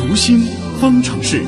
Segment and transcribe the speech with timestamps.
[0.00, 0.38] 读心
[0.80, 1.44] 方程式。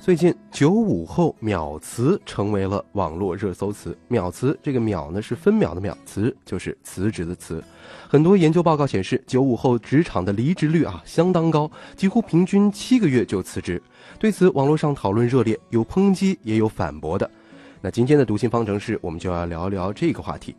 [0.00, 3.98] 最近九五后秒辞成为了网络热搜词。
[4.06, 7.62] 秒辞这个秒呢是分秒的秒，辞就是辞职的辞。
[8.08, 13.82] 很多研究报告显示，九五后职场的离职率啊相当高，几乎平均七个月就辞职。
[14.20, 17.28] 对此，网络上讨论热烈，有抨击也有反驳的。
[17.80, 20.54] 那今天的读心方程式，我们就要聊聊这个话题。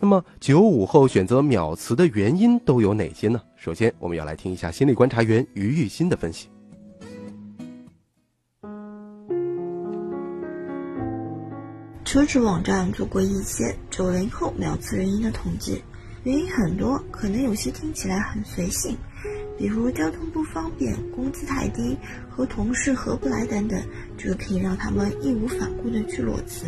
[0.00, 3.40] 那么，九五后选择秒辞的原因都有哪些呢？
[3.56, 6.48] 首先，我们要来听一下心理观察员于玉新的分析。
[12.04, 15.82] 求职网站做过一些九零后秒辞原因的统计，
[16.22, 18.96] 原因很多，可能有些听起来很随性，
[19.58, 21.98] 比如交通不方便、工资太低、
[22.30, 23.78] 和同事合不来等等，
[24.16, 26.66] 就可以让他们义无反顾地去裸辞。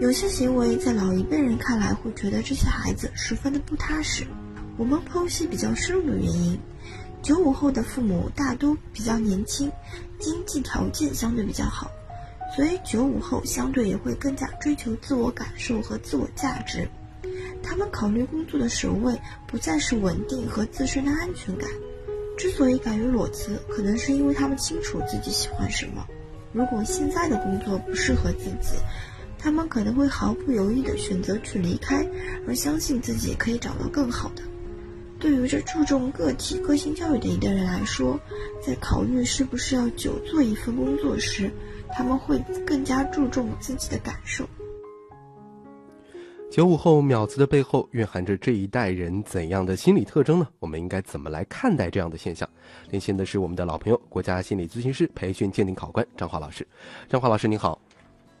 [0.00, 4.26] 有些行为在老一辈人看来会觉得这些孩子十分的不踏实。
[4.76, 6.60] 我们剖析比较深入的原因，
[7.22, 9.72] 九五后的父母大多比较年轻，
[10.18, 11.90] 经济条件相对比较好。
[12.54, 16.88] 所以，九五后相对也会更加追求自我感受和自我价值。
[17.62, 21.68] 他们考虑工作的首位不再是稳定和自身的安全感。
[22.36, 26.06] 之所以敢于裸辞，可能是因为他们清楚自己喜欢什么。
[26.52, 28.78] 如果现在的工作不适合自己，
[29.38, 32.04] 他们可能会毫不犹豫地选择去离开，
[32.46, 34.42] 而相信自己可以找到更好的。
[35.18, 38.20] 对于这注重个体个性教育的一代人来说，
[38.60, 41.50] 在考虑是不是要久做一份工作时，
[41.90, 44.46] 他们会更加注重自己的感受。
[46.50, 50.46] 九五后秒辞的背后蕴含着这一代人怎样的心理特征呢？
[50.58, 52.48] 我们应该怎么来看待这样的现象？
[52.90, 56.66] 连线的是我们的老朋友，国家心理咨询师培训鉴定考官张华老师。
[57.08, 57.80] 张华老师您好。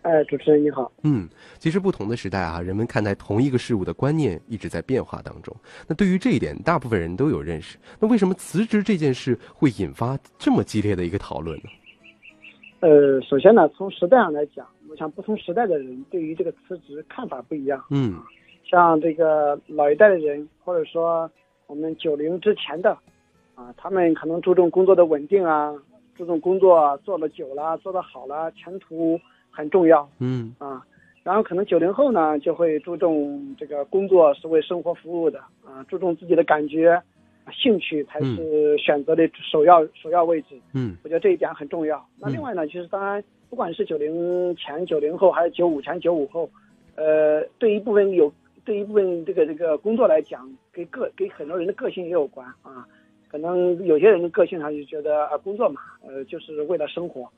[0.06, 0.92] 哎，主持人你好。
[1.02, 5.52] 嗯，其实不同的时代啊，人们看待同一个事物的观念一直在变化当中。
[5.88, 7.76] 那对于这一点，大部分人都有认识。
[7.98, 11.64] 那为什么辞职这件事会引发这么激烈的一个讨论呢？
[12.78, 17.84] 呃，首先呢，从时代上来讲，我想不同时代的人对于这个辞职看法不一样。
[17.90, 18.14] 嗯，
[18.62, 21.28] 像这个老一代的人，或者说
[21.66, 22.96] 我们九零之前的，
[23.56, 25.74] 啊，他们可能注重工作的稳定啊，
[26.16, 29.18] 注重工作做了久了，做得好了，前途
[29.56, 30.08] 很重要。
[30.18, 30.84] 嗯，啊，
[31.22, 37.02] 然后可能九零后呢，就会注重这个工作是为生活服务的啊，注重自己的感觉。
[37.52, 40.56] 兴趣才是选择的首要首要位置。
[40.74, 42.04] 嗯，我觉得这一点很重要。
[42.18, 46.50] 那另外呢，其实当然，不管是九零前、九零后，还是九五前、九五后，
[46.96, 48.32] 呃，对一部分有
[48.64, 52.84] 对一部分这个这个工作来讲，跟个跟很多人的个性也有关啊。
[53.28, 57.30] 可能有些人的个性上就觉得啊，工作嘛，呃，就是为了生活，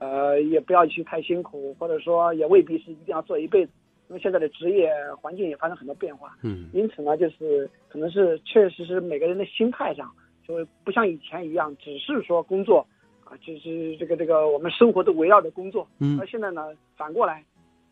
[0.00, 3.70] 呃，也不要去太辛苦，或者说也未必是一定要做一辈子。
[4.08, 4.90] 因为现在的职业
[5.20, 10.10] 环境也发生很多变化，嗯，因此呢，就是可能是确实是每个人的心态上，
[10.44, 12.84] 就不像以前一样，只是说工作，
[13.22, 17.44] 啊，就是这个这个我们生活都围绕着工作，嗯，那现在呢，反过来，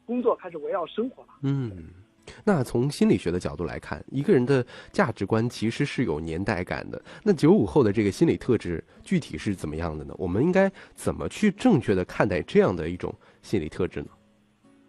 [0.06, 1.70] 工作开始围绕生活了，嗯，
[2.44, 7.00] 那从心理学的角度来看，一个人的价值观其实是有年代感的。
[7.22, 10.14] 那九五后的这个心理特质具体是怎么样的呢？
[10.18, 14.08] 我们应该怎么去正确的看待这样的一种心理特质呢？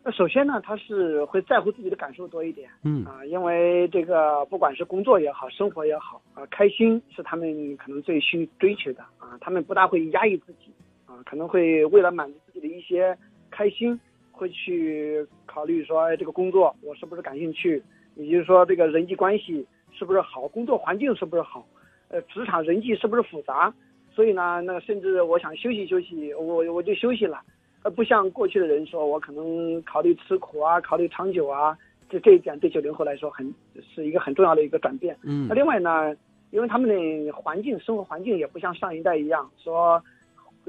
[0.02, 10.72] 那首先呢，他是会在乎自己的感受多一点，嗯啊，因为这个不管是工作也好，生活也好，啊，开心是他们可能最需追求的啊，他们不大会压抑自己，
[11.06, 13.16] 啊，可能会为了满足自己的一些
[13.52, 14.00] 开心，
[14.40, 17.84] 会去考虑说，哎，这个工作我是不是感兴趣，
[18.16, 21.68] 以及说这个人际关系是不是好，工作环境是不是好，
[22.08, 23.74] 呃，职场人际是不是复杂，
[24.10, 27.42] 所以呢，那甚至我想休息休息，我我就休息了。
[27.84, 31.78] 而不像过去的人说，我可能考虑吃苦啊，考虑长久啊，
[32.10, 33.54] 这这一点对九零后来说很
[33.94, 35.18] 是一个很重要的一个转变。
[35.24, 36.16] 嗯，那另外呢，
[36.52, 40.02] 因为他们的环境、生活环境也不像上一代一样，说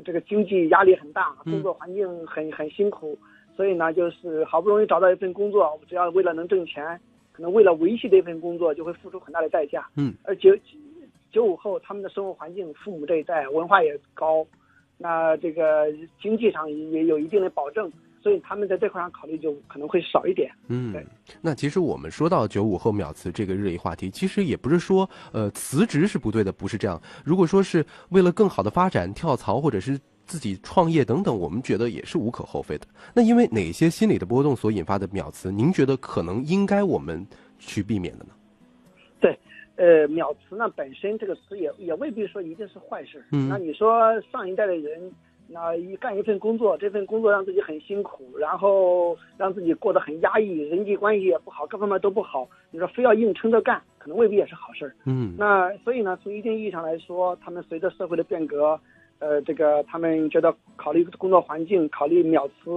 [0.04, 3.19] 这个经济压力很大，工作环境很很辛苦，
[3.56, 6.99] 所以呢，就是好不容易找到一份工作，只要为了能挣钱，
[7.33, 9.86] 可能为了维系这份工作，就会付出很大的代价。
[9.97, 10.51] 嗯，而九
[11.30, 14.47] 九五后他们的生活环境，父母这一代文化也高。
[15.03, 15.86] 那这个
[16.21, 17.91] 经济上也有一定的保证，
[18.22, 20.51] 所以他们在这块上考虑就可能会少一点。
[20.69, 20.95] 嗯，
[21.41, 27.01] 那其实我们说到九五后秒辞这个热议话题，其实也不是说呃辞职是不对的，不是这样。
[27.24, 29.98] 如果说是为了更好的发展跳槽或者是
[30.30, 32.86] 自己创业等等，我们觉得也是无可厚非的。
[33.12, 37.27] 那因为哪些心理的波动所引发的秒辞，您觉得可能应该我们
[37.59, 38.30] 去避免的呢？
[39.18, 39.36] 对。
[39.74, 43.24] 呃，秒辞呢本身这个词也也未必说一定是坏事。
[43.32, 45.10] 嗯，那你说上一代的人，
[45.48, 52.47] 那一干一份工作，这份工作让自己很辛苦，然后让自己过得很压抑，人际关系也不好，各方面都不好。
[52.71, 54.94] 你说非要硬撑着干，可能未必也是好事儿。
[55.06, 58.78] 嗯，那所以呢，从一定意义上来说，他们随着社会的变革，
[59.21, 62.71] 呃，这个他们觉得考虑工作环境，考虑秒辞，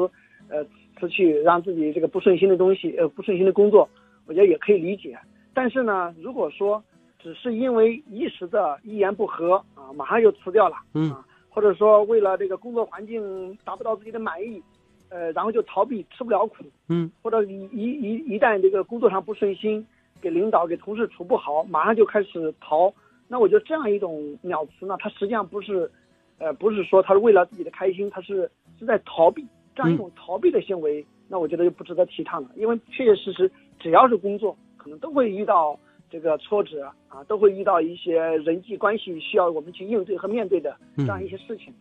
[0.49, 0.63] 呃，
[0.99, 3.89] 辞去让自己这个不顺心的东西，呃，不顺心的工作，
[4.27, 5.17] 我觉得也可以理解。
[5.53, 6.83] 但是呢，如果说
[7.17, 14.61] 只是因为一时的一言不合啊，马上就辞掉了，嗯啊，或者说为了这个工作环境达不到自己的满意，
[15.09, 19.85] 呃，然后就逃避，吃不了苦，嗯，或者一一一一旦这个工作上不顺心，
[20.19, 22.93] 给领导给同事处不好，马上就开始逃。
[23.29, 25.89] 那我觉得这样一种秒辞呢，它实际上不是，
[26.37, 28.49] 呃，不是说他是为了自己的开心，他是
[28.79, 29.45] 是在逃避
[29.75, 32.49] 这样一种逃避的行为，那我觉得就不值得提倡了。
[32.55, 35.77] 因为确确实实，只要是工作，可能都会遇到
[36.09, 41.73] 这个挫折啊，都会遇到一些人际关系需要我们去应对和面对的这样一些事情。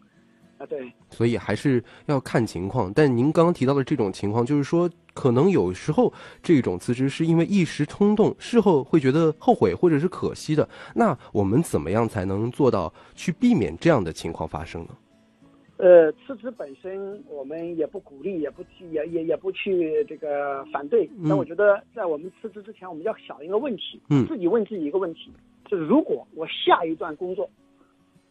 [0.63, 2.93] 啊，对，所以还是要看情况。
[2.95, 10.69] 但您刚刚提到的这种情况，就是说，可能有时候这种辞职是因为一时冲动，事后会觉得后悔或者是可惜的。
[10.95, 14.91] 那我们怎么样才能做到去避免这样的情况发生呢？
[15.79, 21.11] 呃，辞职本身我们也不鼓励，也不去，也也也不去这个反对。
[21.19, 25.33] 嗯但我觉得，在我们辞职之前，我们要想一个问题，嗯自己问自己一个问题，
[25.69, 27.51] 就是如果我下一段工作，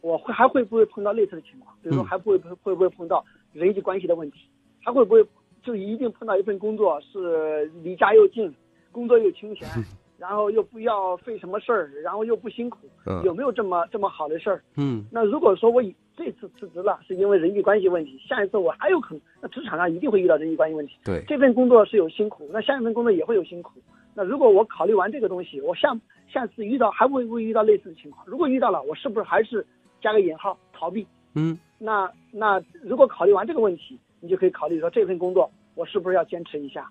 [0.02, 1.74] 我会还会不会碰到类似的情况？
[1.82, 4.40] 比如说嗯还会不会会不会碰到人际关系的问题？
[4.84, 5.24] 还会不会
[5.62, 8.52] 就一定碰到一份工作是离家又近，
[8.90, 9.66] 工作又清闲，
[10.18, 12.78] 然后又不要费什么事儿，然后又不辛苦？
[13.06, 14.62] 嗯有没有这么这么好的事儿？
[14.76, 20.94] 嗯那如果说我以这次辞职了，是因为人际关系问题，下一次我还有可能，那职场上一定会遇到人际关系问题。
[21.04, 23.80] 对，这份工作是有辛苦，那下一份工作也会有辛苦。
[24.14, 25.88] 那如果我考虑完这个东西，我下
[26.28, 28.26] 下次遇到还会不会遇到类似的情况？
[28.26, 29.64] 如果遇到了，我是不是还是
[30.02, 31.06] 加个引号逃避？
[31.34, 36.86] 嗯那那如果考虑完这个问题，你就可以考虑说这份工作我是不是要坚持一下，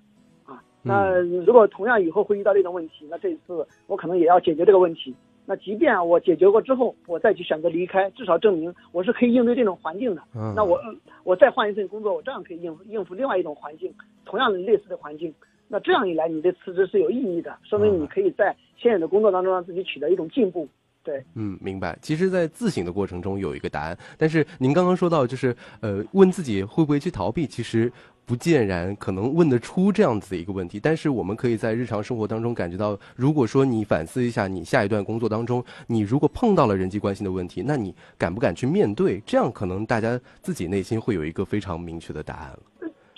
[0.45, 0.61] 啊？
[0.81, 5.15] 那如果同样以后会遇到这种问题，那这一次我可能也要解决这个问题。
[5.45, 10.21] 那即便我解决过之后，我再去选择离开，至少证明我是可以应对这种环境的。
[10.35, 10.79] 嗯，那我
[11.23, 13.93] 我再换一份工作，我照样可以应付应付另外一种环境，
[14.25, 15.33] 同样的类似的环境。
[15.67, 20.67] 那这样一来，你的辞职是有意义的，说明你可以在现有的工作当中让自己取得一种进步。
[21.03, 21.97] 对，嗯，明白。
[22.01, 27.91] 其实，在自省的过程中有一个答案，但是您刚刚说到，就是呃，问自己会不会去逃避，其实
[28.23, 30.79] 不见然可能问得出这样子的一个问题。
[30.79, 39.19] 但是，我们可以在日常生活当中感觉到，如果说你反思一下，你下一段工作当中，你如果碰到了人际关系的问题，那你敢不敢去面对？
[39.25, 42.59] 这样可能大家自己内心会有一个非常明确的答案了。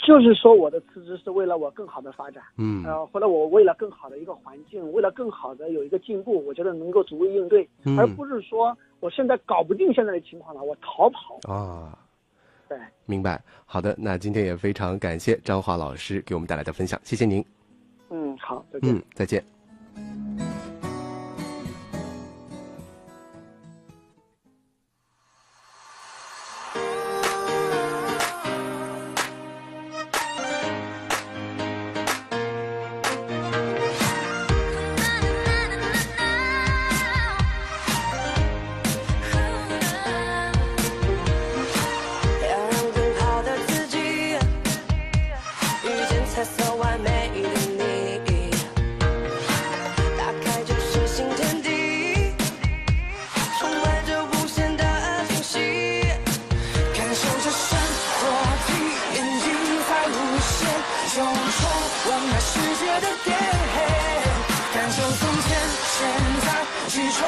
[0.06, 11.40] 就是说我的辞职是为了我更好的发展，嗯呃，或者我为了更好的一个环境，为了更好的有一个进步，我觉得能够逐一应对，嗯而不是说我现在搞不定现在的情况了，我逃跑。
[11.52, 11.98] 啊。
[12.70, 13.42] 对，明白。
[13.66, 17.44] 好的，那今天也非常感谢张华老师给我们带来的分享，谢谢您。
[18.10, 18.96] 嗯，好，再见。
[18.96, 19.53] 嗯，再见。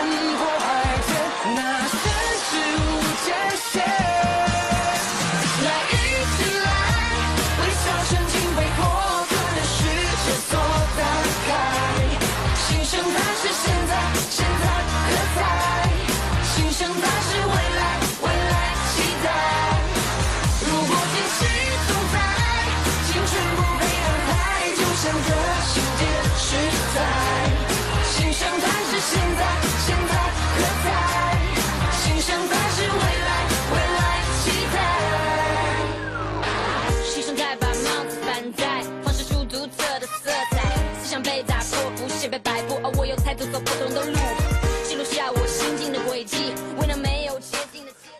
[0.05, 0.54] 去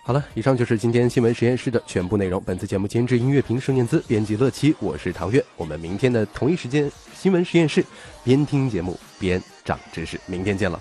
[0.08, 2.40] 好了，以上就是今天新闻实验室的全部内容。
[2.46, 5.44] 本次节目监制音乐评盛念姿，编辑乐七，我是唐月。
[5.58, 7.84] 我们明天的同一时间，新闻实验室，
[8.24, 10.22] 边听节目边长知识。
[10.28, 10.80] 明天见了。